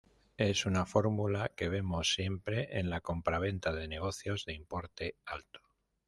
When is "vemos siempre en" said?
1.69-2.89